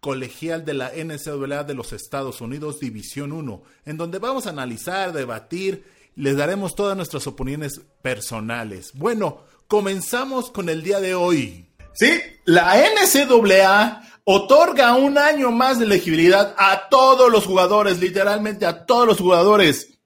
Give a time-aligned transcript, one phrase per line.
[0.00, 5.12] colegial de la NCAA de los Estados Unidos, División 1, en donde vamos a analizar,
[5.12, 8.92] debatir, les daremos todas nuestras opiniones personales.
[8.94, 11.68] Bueno, comenzamos con el día de hoy.
[11.92, 18.84] Sí, la NCAA otorga un año más de elegibilidad a todos los jugadores, literalmente a
[18.84, 19.98] todos los jugadores.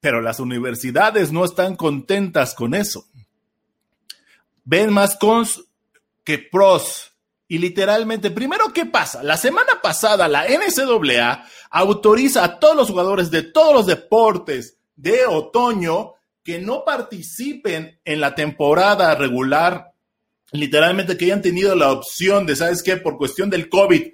[0.00, 3.06] Pero las universidades no están contentas con eso.
[4.64, 5.64] Ven más cons
[6.24, 7.12] que pros.
[7.48, 9.22] Y literalmente, primero, ¿qué pasa?
[9.22, 15.24] La semana pasada la NCAA autoriza a todos los jugadores de todos los deportes de
[15.24, 16.12] otoño
[16.44, 19.92] que no participen en la temporada regular,
[20.52, 22.98] literalmente que hayan tenido la opción de, ¿sabes qué?
[22.98, 24.12] Por cuestión del COVID,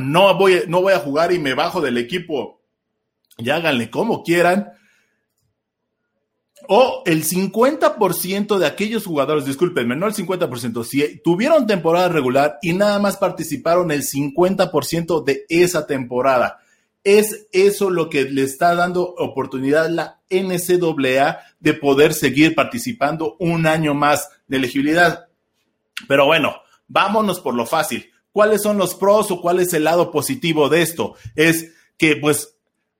[0.00, 2.60] no voy, no voy a jugar y me bajo del equipo,
[3.36, 4.72] y háganle como quieran
[6.70, 12.74] o el 50% de aquellos jugadores, discúlpenme, no el 50%, si tuvieron temporada regular y
[12.74, 16.58] nada más participaron el 50% de esa temporada.
[17.02, 23.66] Es eso lo que le está dando oportunidad la NCAA de poder seguir participando un
[23.66, 25.28] año más de elegibilidad.
[26.06, 26.54] Pero bueno,
[26.86, 28.10] vámonos por lo fácil.
[28.30, 31.14] ¿Cuáles son los pros o cuál es el lado positivo de esto?
[31.34, 32.57] Es que pues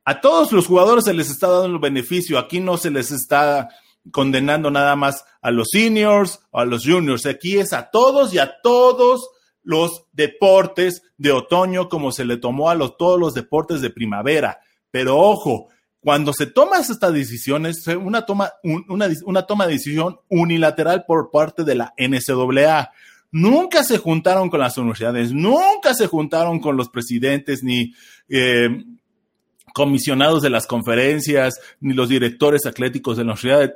[0.08, 2.38] a todos los jugadores se les está dando el beneficio.
[2.38, 3.68] Aquí no se les está
[4.10, 7.26] condenando nada más a los seniors o a los juniors.
[7.26, 9.28] Aquí es a todos y a todos
[9.62, 14.60] los deportes de otoño, como se le tomó a los, todos los deportes de primavera.
[14.90, 15.68] Pero ojo,
[16.00, 18.54] cuando se toman estas decisiones, una toma,
[18.88, 22.92] una, una toma de decisión unilateral por parte de la NCAA.
[23.30, 27.92] Nunca se juntaron con las universidades, nunca se juntaron con los presidentes ni
[28.30, 28.70] eh,
[29.78, 33.74] comisionados de las conferencias, ni los directores atléticos de la universidad.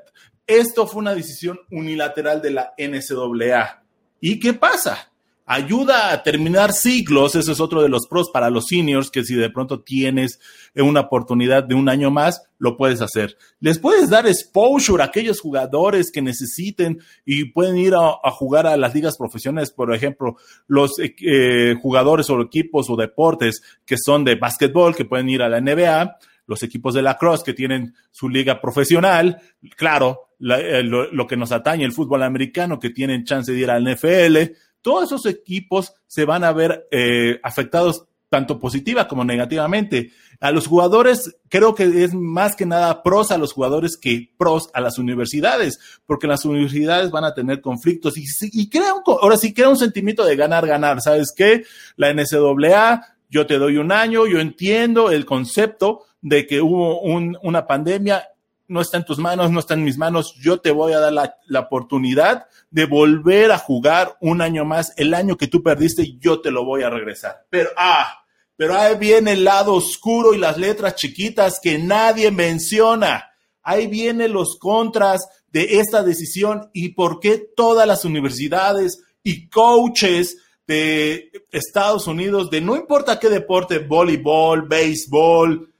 [0.48, 3.84] Esto fue una decisión unilateral de la NCAA.
[4.20, 5.12] ¿Y qué pasa?
[5.47, 9.34] Ayuda a terminar ciclos, ese es otro de los pros para los seniors, que si
[9.34, 10.41] de pronto tienes
[10.75, 13.36] una oportunidad de un año más, lo puedes hacer.
[13.60, 18.76] Les puedes dar exposure a aquellos jugadores que necesiten y pueden ir a, jugar a
[18.76, 20.36] las ligas profesionales, por ejemplo,
[20.69, 25.48] los eh, jugadores o equipos o deportes que son de básquetbol, que pueden ir a
[25.48, 29.41] la NBA, los equipos de la cross que tienen su liga profesional,
[29.76, 33.70] claro, eh, lo, lo, que nos atañe el fútbol americano, que tienen chance de ir
[33.70, 34.52] al NFL,
[34.82, 40.10] todos esos equipos se van a ver eh, afectados tanto positiva como negativamente.
[40.41, 44.70] A los jugadores, creo que es más que nada pros a los jugadores que pros
[44.72, 49.37] a las universidades, porque las universidades van a tener conflictos y, y crea un, ahora
[49.37, 51.03] sí crea un sentimiento de ganar, ganar.
[51.03, 51.64] ¿Sabes qué?
[51.97, 57.37] La NCAA, yo te doy un año, yo entiendo el concepto de que hubo un,
[57.43, 58.31] una pandemia
[58.69, 61.12] no está en tus manos, no está en mis manos, yo te voy a dar
[61.12, 66.41] la, oportunidad de volver a jugar un año más, el año que tú perdiste, yo
[66.41, 67.47] te lo voy a regresar.
[67.50, 68.25] Pero, ah,
[68.56, 73.31] pero ahí viene el lado oscuro y las letras chiquitas que nadie menciona.
[73.62, 80.39] Ahí vienen los contras de esta decisión y por qué todas las universidades y coaches
[80.67, 85.73] de Estados Unidos, de no importa qué deporte, voleibol, béisbol,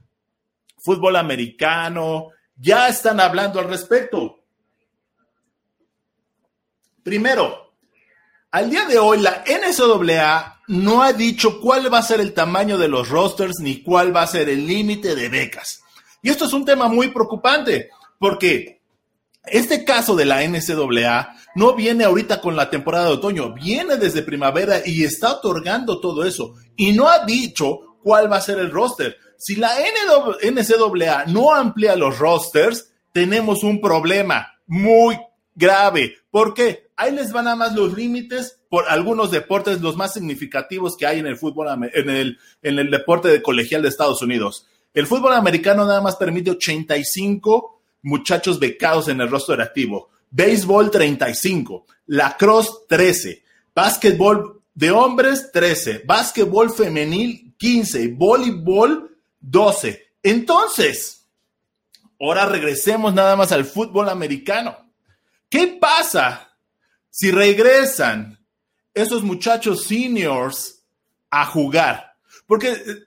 [0.79, 4.41] fútbol americano, ya están hablando al respecto.
[7.03, 7.73] Primero,
[8.51, 12.79] al día de hoy la NCAA no ha dicho cuál va a ser el tamaño
[12.79, 15.83] de los rosters ni cuál va a ser el límite de becas.
[16.23, 18.83] Y esto es un tema muy preocupante porque
[19.45, 24.23] este caso de la NCAA no viene ahorita con la temporada de otoño, viene desde
[24.23, 26.55] primavera y está otorgando todo eso.
[26.77, 29.17] Y no ha dicho cuál va a ser el roster.
[29.45, 35.19] Si la NCAA no amplía los rosters, tenemos un problema muy
[35.57, 36.15] grave.
[36.31, 36.91] ¿Por qué?
[36.95, 41.19] Ahí les van a más los límites por algunos deportes, los más significativos que hay
[41.19, 44.69] en el fútbol, en el, en el deporte de colegial de Estados Unidos.
[44.95, 50.11] El fútbol americano nada más permite 85 muchachos becados en el roster activo.
[50.31, 53.43] Béisbol 35, lacrosse 13,
[53.75, 59.12] básquetbol de hombres 13, básquetbol femenil 15, voleibol
[59.43, 60.15] 12.
[60.23, 61.27] Entonces,
[62.21, 64.77] ahora regresemos nada más al fútbol americano.
[65.49, 66.57] ¿Qué pasa
[67.11, 68.39] si regresan
[68.95, 70.83] esos muchachos seniors
[71.31, 72.15] a jugar?
[72.47, 73.05] Porque eh,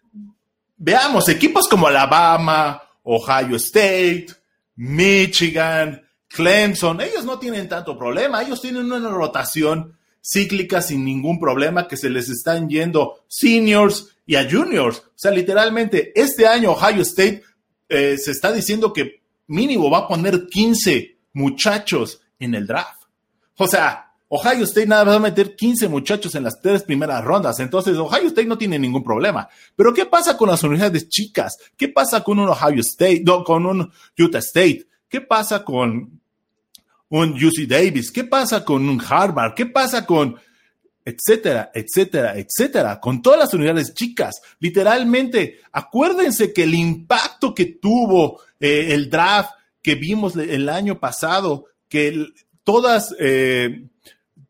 [0.78, 4.28] veamos, equipos como Alabama, Ohio State,
[4.76, 11.88] Michigan, Clemson, ellos no tienen tanto problema, ellos tienen una rotación cíclica sin ningún problema
[11.88, 15.00] que se les están yendo seniors y a juniors.
[15.00, 17.44] O sea, literalmente, este año Ohio State
[17.90, 23.04] eh, se está diciendo que mínimo va a poner 15 muchachos en el draft.
[23.58, 27.24] O sea, Ohio State nada más va a meter 15 muchachos en las tres primeras
[27.24, 27.60] rondas.
[27.60, 29.48] Entonces, Ohio State no tiene ningún problema.
[29.76, 31.56] Pero, ¿qué pasa con las universidades chicas?
[31.78, 34.88] ¿Qué pasa con un Ohio State, no, con un Utah State?
[35.08, 36.20] ¿Qué pasa con
[37.10, 38.12] un UC Davis?
[38.12, 39.54] ¿Qué pasa con un Harvard?
[39.54, 40.38] ¿Qué pasa con
[41.06, 44.42] etcétera, etcétera, etcétera, con todas las unidades chicas.
[44.60, 49.52] Literalmente, acuérdense que el impacto que tuvo eh, el draft
[49.84, 52.26] que vimos el año pasado, que
[52.64, 53.88] todas, eh,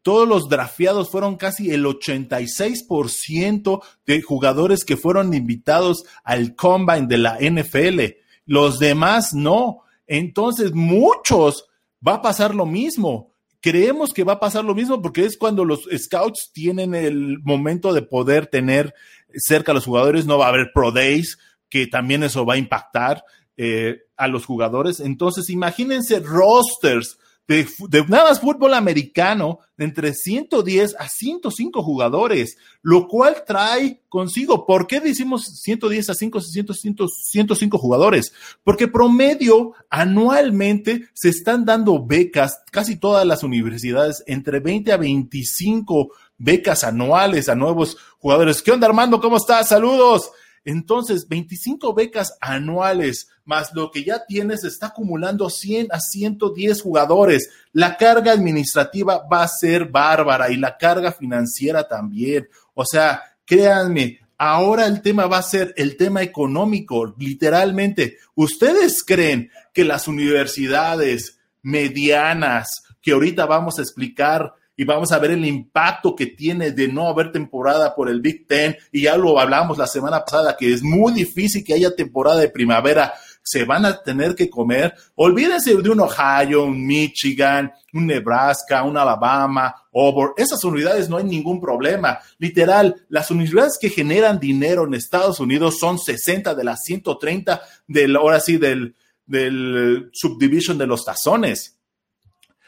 [0.02, 7.18] todos los drafeados fueron casi el 86% de jugadores que fueron invitados al combine de
[7.18, 8.00] la NFL.
[8.46, 9.82] Los demás no.
[10.08, 11.66] Entonces, muchos
[12.08, 13.35] va a pasar lo mismo
[13.66, 17.94] creemos que va a pasar lo mismo porque es cuando los scouts tienen el momento
[17.94, 18.94] de poder tener
[19.34, 22.58] cerca a los jugadores, no va a haber pro days, que también eso va a
[22.58, 23.24] impactar
[23.58, 25.00] eh, a los jugadores.
[25.00, 27.18] Entonces, imagínense rosters
[27.48, 27.68] de,
[28.08, 34.88] nada más fútbol americano de entre 110 a 105 jugadores, lo cual trae consigo, ¿por
[34.88, 38.34] qué decimos 110 a 5, 105 jugadores?
[38.64, 46.10] Porque promedio anualmente se están dando becas, casi todas las universidades, entre 20 a 25
[46.38, 48.64] becas anuales a nuevos jugadores.
[48.64, 49.22] ¿Qué onda Armando?
[49.22, 49.70] ¿Cómo estás?
[49.70, 50.32] Saludos.
[50.64, 57.50] Entonces, 25 becas anuales más lo que ya tienes está acumulando 100 a 110 jugadores.
[57.72, 62.50] La carga administrativa va a ser bárbara y la carga financiera también.
[62.74, 68.18] O sea, créanme, ahora el tema va a ser el tema económico, literalmente.
[68.34, 75.32] ¿Ustedes creen que las universidades medianas, que ahorita vamos a explicar, y vamos a ver
[75.32, 78.76] el impacto que tiene de no haber temporada por el Big Ten.
[78.92, 82.50] Y ya lo hablamos la semana pasada, que es muy difícil que haya temporada de
[82.50, 83.14] primavera.
[83.48, 84.96] Se van a tener que comer.
[85.14, 90.34] Olvídense de un Ohio, un Michigan, un Nebraska, un Alabama, Auburn.
[90.36, 92.18] Esas unidades no hay ningún problema.
[92.40, 98.16] Literal, las unidades que generan dinero en Estados Unidos son 60 de las 130 del,
[98.16, 98.96] ahora sí, del,
[99.28, 101.78] del subdivision de los tazones.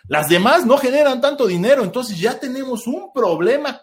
[0.08, 3.82] Las demás no generan tanto dinero, entonces ya tenemos un problema,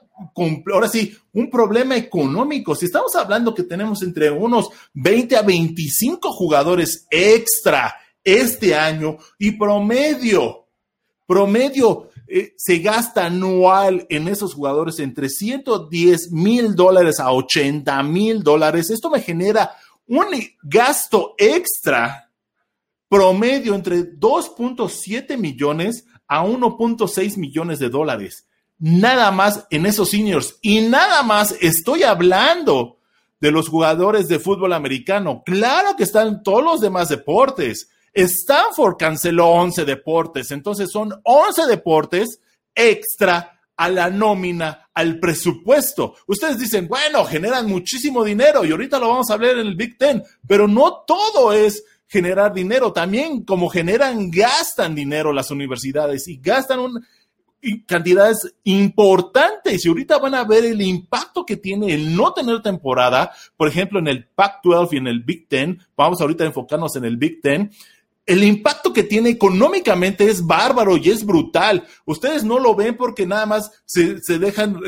[0.73, 2.75] ahora sí, un problema económico.
[2.75, 9.53] Si estamos hablando que tenemos entre unos 20 a 25 jugadores extra este año y
[9.53, 10.67] promedio,
[11.27, 18.43] promedio eh, se gasta anual en esos jugadores entre 110 mil dólares a 80 mil
[18.43, 18.91] dólares.
[18.91, 19.73] Esto me genera
[20.07, 20.27] un
[20.63, 22.31] gasto extra
[23.09, 28.49] promedio entre 2.7 millones a 1.6 millones de dólares.
[28.79, 30.59] Nada más en esos seniors.
[30.61, 32.99] Y nada más estoy hablando
[33.41, 35.43] de los jugadores de fútbol americano.
[35.45, 37.91] Claro que están todos los demás deportes.
[38.15, 42.41] Stanford canceló 11 deportes, entonces son 11 deportes
[42.75, 46.15] extra a la nómina, al presupuesto.
[46.27, 49.99] Ustedes dicen, bueno, generan muchísimo dinero y ahorita lo vamos a hablar en el Big
[49.99, 52.93] Ten, pero no todo es generar dinero.
[52.93, 57.05] También como generan, gastan dinero las universidades y gastan un,
[57.87, 59.85] cantidades importantes.
[59.85, 63.99] Y ahorita van a ver el impacto que tiene el no tener temporada, por ejemplo,
[63.99, 67.41] en el Pac-12 y en el Big Ten, vamos ahorita a enfocarnos en el Big
[67.41, 67.71] Ten,
[68.27, 71.85] el impacto que tiene económicamente es bárbaro y es brutal.
[72.07, 74.79] Ustedes no lo ven porque nada más se, dejan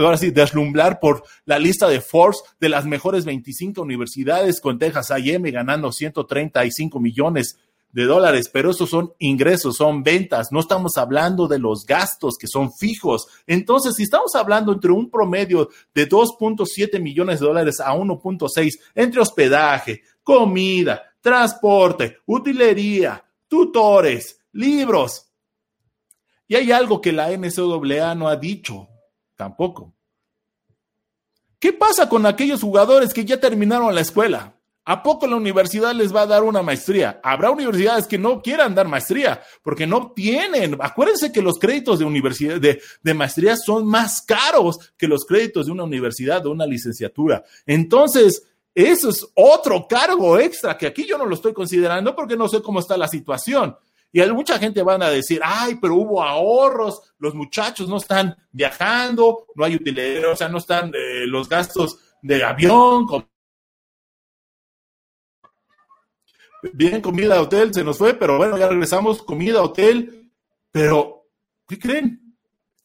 [0.00, 5.10] ahora sí, deslumbrar por la lista de Forbes de las mejores 25 universidades con Texas
[5.10, 7.58] A&M ganando 135 millones
[7.92, 12.46] de dólares, pero esos son ingresos, son ventas, no estamos hablando de los gastos que
[12.46, 13.26] son fijos.
[13.46, 19.20] Entonces, si estamos hablando entre un promedio de 2.7 millones de dólares a 1.6 entre
[19.20, 25.26] hospedaje, comida, transporte, utilería, tutores, libros.
[26.46, 28.88] Y hay algo que la NCAA no ha dicho
[29.36, 29.94] tampoco.
[31.58, 34.54] ¿Qué pasa con aquellos jugadores que ya terminaron la escuela?
[34.86, 37.20] ¿A poco la universidad les va a dar una maestría?
[37.22, 40.76] Habrá universidades que no quieran dar maestría porque no tienen.
[40.80, 45.72] Acuérdense que los créditos de universidad de, maestría son más caros que los créditos de
[45.72, 47.44] una universidad, de una licenciatura.
[47.66, 48.42] Entonces,
[48.74, 52.62] eso es otro cargo extra que aquí yo no lo estoy considerando porque no sé
[52.62, 53.76] cómo está la situación.
[54.12, 58.34] Y hay mucha gente van a decir, ay, pero hubo ahorros, los muchachos no están
[58.50, 63.06] viajando, no hay utilidad, o sea, no están eh, los gastos de avión,
[66.72, 70.30] bien, comida, hotel, se nos fue, pero bueno, ya regresamos, comida, hotel,
[70.70, 71.26] pero,
[71.66, 72.36] ¿qué creen?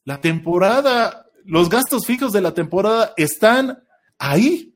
[0.03, 3.83] La temporada, los gastos fijos de la temporada están
[4.17, 4.73] ahí.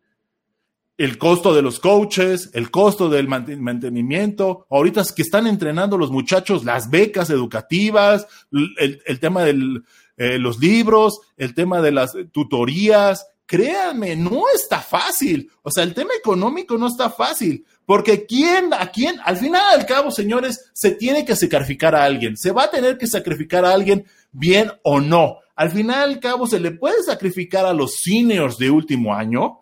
[0.98, 6.12] El costo de los coaches, el costo del mantenimiento, ahorita es que están entrenando los
[6.12, 9.82] muchachos, las becas educativas, el, tema de
[10.18, 15.50] eh, los libros, el tema de las tutorías, créanme, no está fácil.
[15.64, 17.66] O sea, el tema económico no está fácil.
[17.90, 22.38] Porque quién, a quién, al final al cabo, señores, se tiene que sacrificar a alguien.
[22.38, 25.38] Se va a tener que sacrificar a alguien, bien o no.
[25.56, 29.62] Al final al cabo, se le puede sacrificar a los seniors de último año.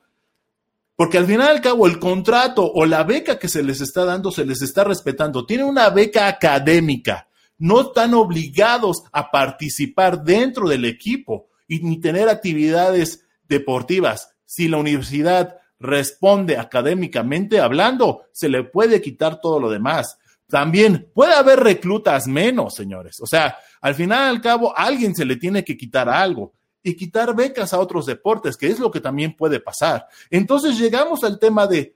[0.98, 4.30] Porque al final al cabo, el contrato o la beca que se les está dando,
[4.30, 5.46] se les está respetando.
[5.46, 7.30] Tiene una beca académica.
[7.58, 14.32] No están obligados a participar dentro del equipo y ni tener actividades deportivas.
[14.46, 20.18] Si la universidad responde académicamente hablando, se le puede quitar todo lo demás.
[20.48, 23.20] También puede haber reclutas menos, señores.
[23.22, 26.96] O sea, al final al cabo, a alguien se le tiene que quitar algo y
[26.96, 30.08] quitar becas a otros deportes, que es lo que también puede pasar.
[30.30, 31.96] Entonces llegamos al tema de,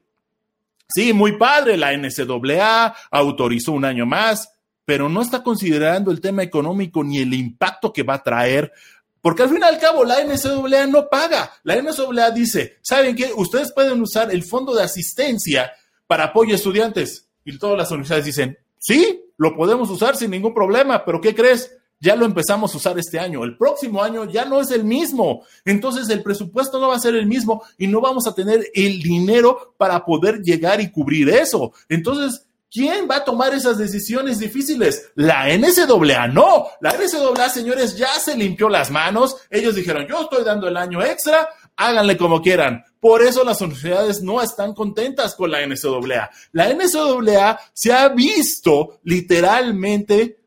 [0.93, 4.51] sí, muy padre, la NCAA autorizó un año más,
[4.83, 8.73] pero no está considerando el tema económico ni el impacto que va a traer
[9.21, 11.53] porque al fin y al cabo la NCAA no paga.
[11.63, 13.31] La NCAA dice, ¿saben qué?
[13.35, 15.71] Ustedes pueden usar el fondo de asistencia
[16.07, 17.29] para apoyo a estudiantes.
[17.45, 21.71] Y todas las universidades dicen, sí, lo podemos usar sin ningún problema, pero ¿qué crees?
[21.99, 23.43] Ya lo empezamos a usar este año.
[23.43, 25.43] El próximo año ya no es el mismo.
[25.65, 29.03] Entonces el presupuesto no va a ser el mismo y no vamos a tener el
[29.03, 31.73] dinero para poder llegar y cubrir eso.
[31.89, 35.11] Entonces, ¿Quién va a tomar esas decisiones difíciles?
[35.15, 36.67] La NCAA no.
[36.79, 39.35] La NCAA, señores, ya se limpió las manos.
[39.49, 42.81] Ellos dijeron, yo estoy dando el año extra, háganle como quieran.
[43.01, 46.31] Por eso las universidades no están contentas con la NCAA.
[46.53, 50.39] La NCAA se ha visto literalmente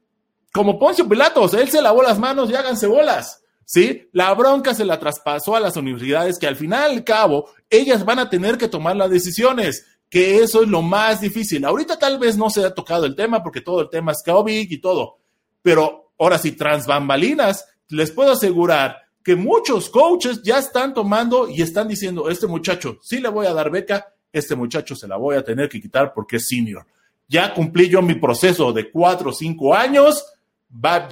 [0.50, 1.52] como Poncio Pilatos.
[1.52, 3.43] Él se lavó las manos y háganse bolas.
[3.66, 4.09] ¿Sí?
[4.12, 8.19] La bronca se la traspasó a las universidades que al final al cabo ellas van
[8.19, 11.64] a tener que tomar las decisiones que eso es lo más difícil.
[11.64, 14.71] Ahorita tal vez no se ha tocado el tema porque todo el tema es COVID
[14.71, 15.18] y todo,
[15.61, 21.62] pero ahora sí, tras bambalinas, les puedo asegurar que muchos coaches ya están tomando y
[21.62, 25.35] están diciendo, este muchacho sí le voy a dar beca, este muchacho se la voy
[25.35, 26.87] a tener que quitar porque es senior.
[27.26, 30.25] Ya cumplí yo mi proceso de cuatro o cinco años,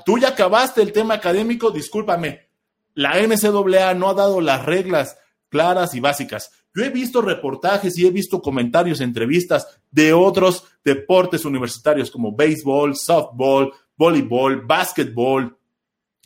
[0.07, 2.47] tú ya acabaste el tema académico, discúlpame,
[2.95, 5.19] la NCAA no ha dado las reglas
[5.49, 6.53] claras y básicas.
[6.75, 12.97] Yo he visto reportajes y he visto comentarios, entrevistas de otros deportes universitarios como béisbol,
[12.97, 15.59] softball, voleibol, básquetbol,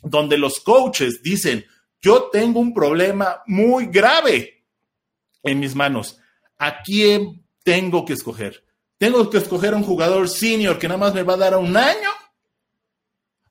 [0.01, 1.65] donde los coaches dicen,
[2.01, 4.63] yo tengo un problema muy grave
[5.43, 6.17] en mis manos.
[6.57, 8.63] ¿A quién tengo que escoger?
[8.97, 11.75] ¿Tengo que escoger a un jugador senior que nada más me va a dar un
[11.75, 12.09] año?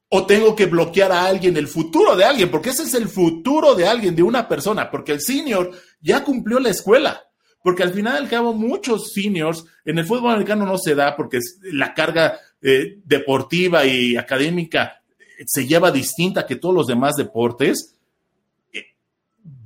[0.08, 3.74] O tengo que bloquear a alguien, el futuro de alguien, porque ese es el futuro
[3.74, 7.22] de alguien, de una persona, porque el senior ya cumplió la escuela.
[7.62, 11.40] Porque al final al cabo, muchos seniors en el fútbol americano no se da porque
[11.72, 15.02] la carga eh, deportiva y académica
[15.44, 17.96] se lleva distinta que todos los demás deportes.
[18.72, 18.84] Eh,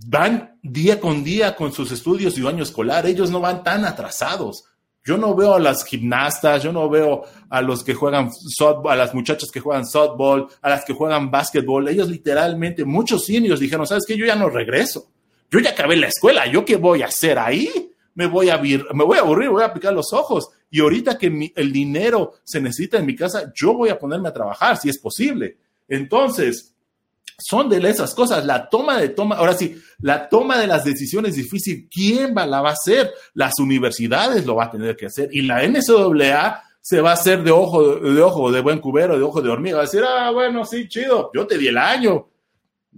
[0.06, 4.64] van día con día con sus estudios y año escolar, ellos no van tan atrasados.
[5.10, 8.96] Yo no veo a las gimnastas, yo no veo a los que juegan softball, a
[8.96, 11.88] las muchachas que juegan softball, a las que juegan básquetbol.
[11.88, 14.16] Ellos literalmente, muchos seniors dijeron, ¿sabes qué?
[14.16, 15.10] Yo ya no regreso.
[15.50, 16.46] Yo ya acabé la escuela.
[16.46, 17.90] ¿Yo qué voy a hacer ahí?
[18.14, 20.50] Me voy a, me voy a aburrir, voy a picar los ojos.
[20.70, 24.32] Y ahorita que el dinero se necesita en mi casa, yo voy a ponerme a
[24.32, 25.56] trabajar, si es posible.
[25.88, 26.76] Entonces,
[27.40, 28.44] son de esas cosas.
[28.44, 31.88] La toma de toma, ahora sí, la toma de las decisiones es difícil.
[31.90, 33.12] ¿Quién va, la va a hacer?
[33.35, 35.28] Las universidades lo va a tener que hacer.
[35.32, 39.25] Y la NCAA se va a hacer de ojo de ojo de buen cubero, de
[39.25, 39.76] ojo de hormiga.
[39.76, 42.30] Va a decir, ah, bueno, sí, chido, yo te di el año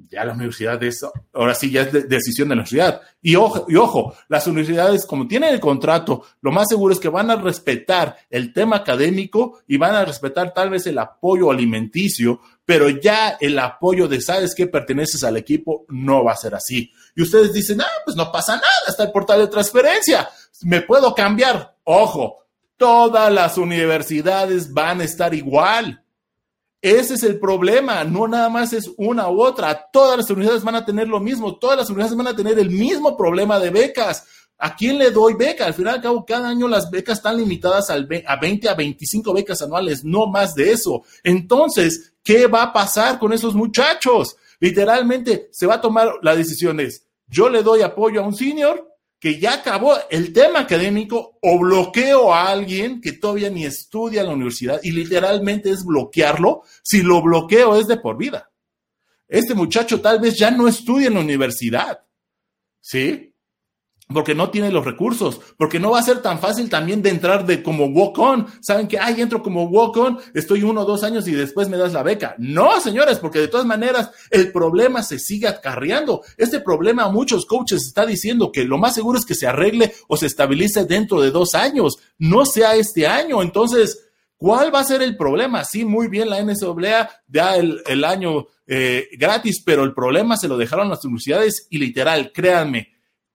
[0.08, 3.00] ya la universidad de eso, ahora sí ya es decisión de la universidad.
[3.20, 7.08] Y ojo, y ojo, las universidades como tienen el contrato, lo más seguro es que
[7.08, 12.40] van a respetar el tema académico y van a respetar tal vez el apoyo alimenticio,
[12.64, 16.92] pero ya el apoyo de sabes que perteneces al equipo no va a ser así.
[17.14, 20.28] Y ustedes dicen, ah, pues no pasa nada, está el portal de transferencia,
[20.62, 21.76] me puedo cambiar.
[21.84, 22.44] Ojo,
[22.76, 26.02] todas las universidades van a estar igual
[26.82, 30.74] ese es el problema, no nada más es una u otra, todas las universidades van
[30.74, 34.26] a tener lo mismo, todas las universidades van a tener el mismo problema de becas.
[34.64, 35.66] ¿A quién le doy beca?
[35.66, 37.96] Al final y al cabo, cada año las becas están limitadas a
[38.36, 41.02] 20 a 25 becas anuales, no más de eso.
[41.24, 44.36] Entonces, ¿qué va a pasar con esos muchachos?
[44.60, 48.88] Literalmente, se va a tomar la decisión es, yo le doy apoyo a un senior,
[49.18, 54.28] que ya acabó el tema académico o bloqueo a alguien que todavía ni estudia en
[54.28, 56.62] la universidad y literalmente es bloquearlo.
[56.84, 58.48] Si lo bloqueo es de por vida.
[59.26, 62.04] Este muchacho tal vez ya no estudia en la universidad.
[62.80, 63.31] ¿Sí?
[64.12, 67.46] Porque no tiene los recursos, porque no va a ser tan fácil también de entrar
[67.46, 68.46] de como walk-on.
[68.60, 71.92] Saben que, ay, entro como walk-on, estoy uno o dos años y después me das
[71.92, 72.34] la beca.
[72.38, 76.22] No, señores, porque de todas maneras el problema se sigue acarreando.
[76.36, 79.92] Este problema a muchos coaches está diciendo que lo más seguro es que se arregle
[80.08, 83.42] o se estabilice dentro de dos años, no sea este año.
[83.42, 85.64] Entonces, ¿cuál va a ser el problema?
[85.64, 90.56] Sí, muy bien, la NCAA da el, año eh, gratis, pero el problema se lo
[90.56, 92.91] dejaron las universidades y literal, créanme,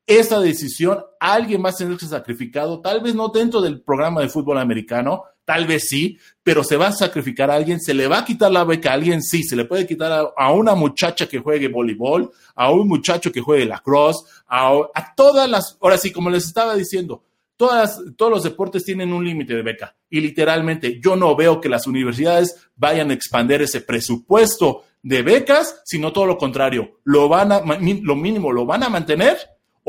[0.08, 4.58] esta decisión alguien a tener que sacrificado, tal vez no dentro del programa de fútbol
[4.58, 8.26] americano, tal vez sí, pero se va a sacrificar a alguien, se le va a
[8.26, 11.68] quitar la beca a alguien, sí, se le puede quitar a, una muchacha que juegue
[11.68, 16.46] voleibol, a un muchacho que juegue lacrosse, a, a todas las, ahora sí, como les
[16.46, 17.24] estaba diciendo,
[17.58, 21.70] todas, todos los deportes tienen un límite de beca y literalmente yo no veo que
[21.70, 27.52] las universidades vayan a expandir ese presupuesto de becas, sino todo lo contrario, lo van
[27.52, 29.38] a, lo mínimo lo van a mantener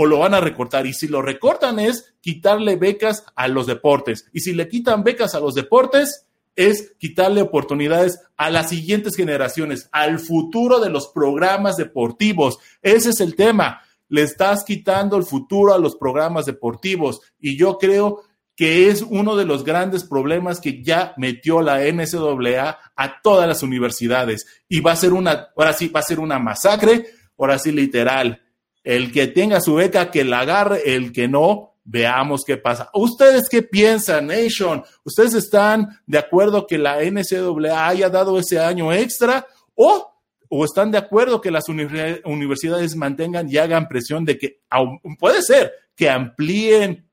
[0.00, 0.86] o lo van a recortar.
[0.86, 4.26] Y si lo recortan es quitarle becas a los deportes.
[4.32, 6.24] Y si le quitan becas a los deportes,
[6.54, 12.60] es quitarle oportunidades a las siguientes generaciones, al futuro de los programas deportivos.
[12.80, 13.82] Ese es el tema.
[14.08, 17.20] Le estás quitando el futuro a los programas deportivos.
[17.40, 18.22] Y yo creo
[18.54, 23.64] que es uno de los grandes problemas que ya metió la NCAA a todas las
[23.64, 24.46] universidades.
[24.68, 27.04] Y va a ser una, ahora sí, va a ser una masacre,
[27.36, 28.44] ahora sí, literal.
[28.88, 32.88] El que tenga su beca, que la agarre, el que no, veamos qué pasa.
[32.94, 34.82] ¿Ustedes qué piensan, Nation?
[35.04, 40.10] ¿Ustedes están de acuerdo que la NCAA haya dado ese año extra o,
[40.48, 44.62] o están de acuerdo que las universidades mantengan y hagan presión de que
[45.18, 47.10] puede ser que amplíen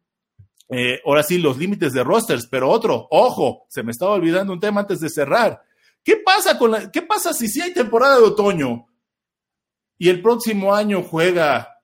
[0.69, 4.61] eh, ahora sí los límites de rosters, pero otro, ojo, se me estaba olvidando un
[4.61, 5.61] tema antes de cerrar.
[6.01, 8.87] ¿Qué pasa con la, qué pasa si sí hay temporada de otoño?
[9.97, 11.79] Y el próximo año juega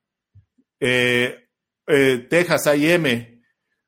[0.79, 1.47] eh,
[1.87, 3.41] eh, Texas AM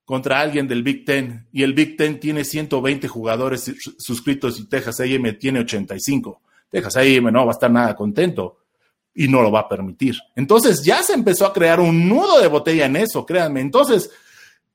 [0.06, 5.00] contra alguien del Big Ten y el Big Ten tiene 120 jugadores suscritos y Texas
[5.00, 6.42] AM tiene 85.
[6.70, 8.60] Texas AM no va a estar nada contento
[9.14, 10.16] y no lo va a permitir.
[10.36, 13.62] Entonces ya se empezó a crear un nudo de botella en eso, créanme.
[13.62, 14.10] Entonces,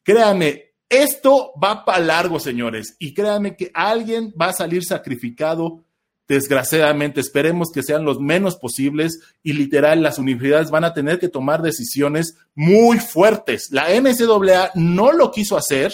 [0.03, 5.85] créanme, esto va para largo, señores, y créanme que alguien va a salir sacrificado
[6.29, 11.31] Desgraciadamente, esperemos que sean los menos posibles y literal las universidades van a tener que
[11.31, 13.71] tomar decisiones muy fuertes.
[13.71, 15.93] La NCAA no lo quiso hacer,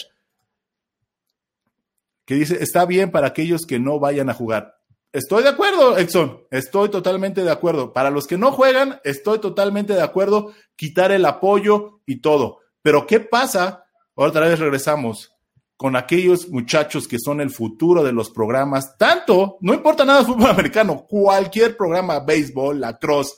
[2.27, 4.81] que dice, está bien para aquellos que no vayan a jugar.
[5.13, 7.93] Estoy de acuerdo, Exxon, estoy totalmente de acuerdo.
[7.93, 12.59] Para los que no juegan, estoy totalmente de acuerdo, quitar el apoyo y todo.
[12.83, 13.85] Pero ¿qué pasa?
[14.15, 15.34] Otra vez regresamos
[15.77, 20.51] con aquellos muchachos que son el futuro de los programas, tanto, no importa nada fútbol
[20.51, 23.35] americano, cualquier programa, béisbol, lacrosse,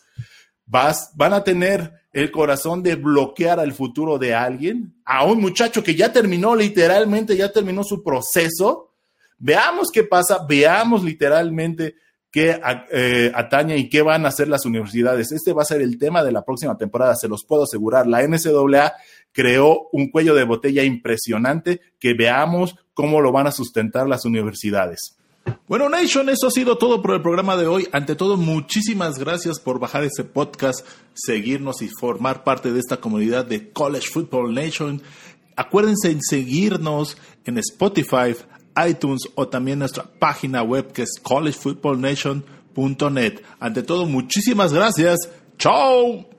[0.66, 5.83] vas, van a tener el corazón de bloquear al futuro de alguien, a un muchacho
[5.83, 8.94] que ya terminó literalmente, ya terminó su proceso.
[9.38, 11.96] Veamos qué pasa, veamos literalmente
[12.37, 12.61] qué
[12.92, 15.33] eh, atañe y qué van a hacer las universidades.
[15.33, 18.07] Este va a ser el tema de la próxima temporada, se los puedo asegurar.
[18.07, 18.92] La NCAA
[19.33, 25.16] creó un cuello de botella impresionante que veamos cómo lo van a sustentar las universidades.
[25.66, 27.88] Bueno, Nation, eso ha sido todo por el programa de hoy.
[27.92, 33.46] Ante todo, muchísimas gracias por bajar ese podcast, seguirnos y formar parte de esta comunidad
[33.46, 35.01] de College Football Nation.
[35.57, 38.37] Acuérdense en seguirnos en Spotify,
[38.88, 43.42] iTunes o también nuestra página web que es collegefootballnation.net.
[43.58, 45.18] Ante todo, muchísimas gracias.
[45.58, 46.36] ¡Chao!